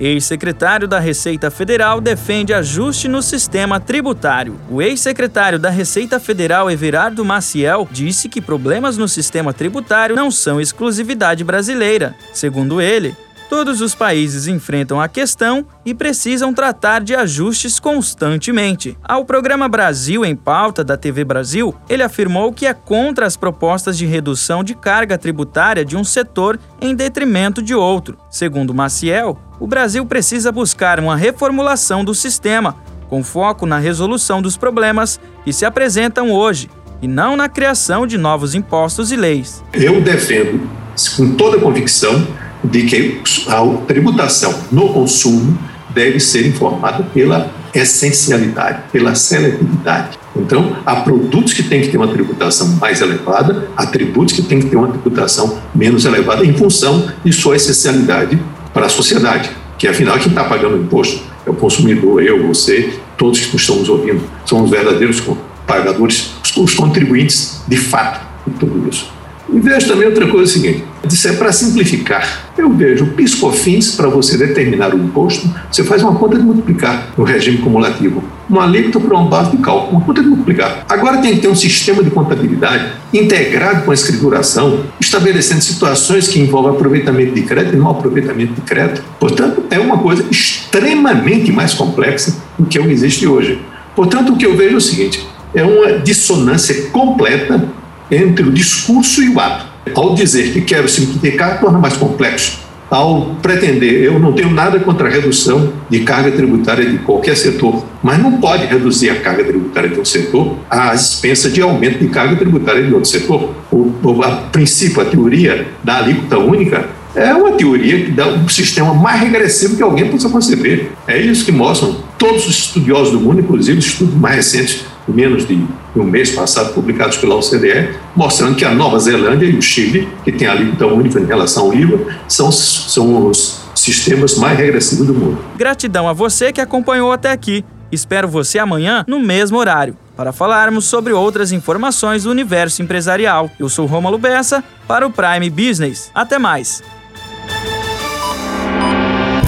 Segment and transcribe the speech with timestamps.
[0.00, 4.58] Ex-secretário da Receita Federal defende ajuste no sistema tributário.
[4.70, 10.60] O ex-secretário da Receita Federal, Everardo Maciel, disse que problemas no sistema tributário não são
[10.60, 12.14] exclusividade brasileira.
[12.32, 13.16] Segundo ele,
[13.48, 18.94] Todos os países enfrentam a questão e precisam tratar de ajustes constantemente.
[19.02, 23.96] Ao programa Brasil em Pauta da TV Brasil, ele afirmou que é contra as propostas
[23.96, 28.18] de redução de carga tributária de um setor em detrimento de outro.
[28.30, 32.76] Segundo Maciel, o Brasil precisa buscar uma reformulação do sistema,
[33.08, 36.68] com foco na resolução dos problemas que se apresentam hoje
[37.00, 39.64] e não na criação de novos impostos e leis.
[39.72, 40.68] Eu defendo,
[41.16, 42.26] com toda convicção,
[42.64, 45.58] de que a tributação no consumo
[45.90, 50.18] deve ser informada pela essencialidade, pela seletividade.
[50.36, 54.60] Então, há produtos que têm que ter uma tributação mais elevada, há tributos que têm
[54.60, 58.38] que ter uma tributação menos elevada em função de sua essencialidade
[58.72, 62.94] para a sociedade, que afinal quem está pagando o imposto é o consumidor, eu, você,
[63.16, 65.22] todos que estamos ouvindo, são os verdadeiros
[65.66, 69.17] pagadores, os contribuintes de fato de tudo isso.
[69.50, 70.84] E vejo também outra coisa é seguinte:
[71.26, 72.50] é para simplificar.
[72.56, 77.24] Eu vejo piscofins para você determinar o imposto, você faz uma conta de multiplicar no
[77.24, 78.22] regime cumulativo.
[78.48, 80.84] Uma alíquota para uma base de cálculo, uma conta de multiplicar.
[80.88, 86.40] Agora tem que ter um sistema de contabilidade integrado com a escrituração, estabelecendo situações que
[86.40, 89.02] envolvem aproveitamento de crédito e não aproveitamento de crédito.
[89.20, 93.60] Portanto, é uma coisa extremamente mais complexa do que existe hoje.
[93.94, 97.68] Portanto, o que eu vejo é o seguinte: é uma dissonância completa
[98.10, 99.66] entre o discurso e o ato.
[99.94, 102.68] Ao dizer que quero simplificar, torna mais complexo.
[102.90, 107.84] Ao pretender, eu não tenho nada contra a redução de carga tributária de qualquer setor,
[108.02, 112.08] mas não pode reduzir a carga tributária de um setor à expensa de aumento de
[112.08, 113.54] carga tributária de outro setor.
[113.70, 113.88] O
[114.22, 119.20] a princípio, a teoria da alíquota única é uma teoria que dá um sistema mais
[119.20, 120.90] regressivo que alguém possa conceber.
[121.06, 125.46] É isso que mostram todos os estudiosos do mundo, inclusive os estudos mais recentes menos
[125.46, 130.08] de um mês passado, publicados pela OCDE, mostrando que a Nova Zelândia e o Chile,
[130.24, 135.06] que tem a alíquota única em relação ao IVA, são, são os sistemas mais regressivos
[135.06, 135.38] do mundo.
[135.56, 137.64] Gratidão a você que acompanhou até aqui.
[137.90, 143.48] Espero você amanhã no mesmo horário para falarmos sobre outras informações do universo empresarial.
[143.58, 146.10] Eu sou Rômulo Bessa para o Prime Business.
[146.14, 146.82] Até mais.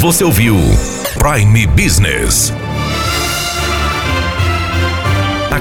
[0.00, 0.56] Você ouviu
[1.18, 2.52] Prime Business